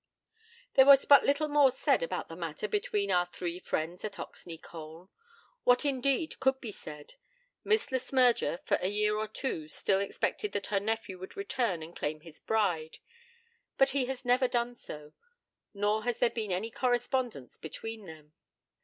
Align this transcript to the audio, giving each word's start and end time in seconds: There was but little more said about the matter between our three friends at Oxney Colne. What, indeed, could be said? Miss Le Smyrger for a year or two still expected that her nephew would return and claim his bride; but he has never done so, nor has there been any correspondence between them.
There 0.73 0.87
was 0.87 1.05
but 1.05 1.25
little 1.27 1.47
more 1.47 1.69
said 1.69 2.01
about 2.01 2.27
the 2.27 2.35
matter 2.35 2.67
between 2.67 3.11
our 3.11 3.27
three 3.27 3.59
friends 3.59 4.03
at 4.03 4.13
Oxney 4.13 4.59
Colne. 4.59 5.09
What, 5.63 5.85
indeed, 5.85 6.39
could 6.39 6.59
be 6.59 6.71
said? 6.71 7.13
Miss 7.63 7.91
Le 7.91 7.99
Smyrger 7.99 8.57
for 8.65 8.79
a 8.81 8.87
year 8.87 9.15
or 9.15 9.27
two 9.27 9.67
still 9.67 9.99
expected 9.99 10.53
that 10.53 10.65
her 10.73 10.79
nephew 10.79 11.19
would 11.19 11.37
return 11.37 11.83
and 11.83 11.95
claim 11.95 12.21
his 12.21 12.39
bride; 12.39 12.97
but 13.77 13.89
he 13.91 14.05
has 14.05 14.25
never 14.25 14.47
done 14.47 14.73
so, 14.73 15.13
nor 15.71 16.03
has 16.03 16.17
there 16.17 16.31
been 16.31 16.51
any 16.51 16.71
correspondence 16.71 17.57
between 17.59 18.07
them. 18.07 18.33